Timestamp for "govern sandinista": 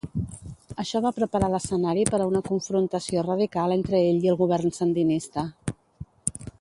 4.41-5.45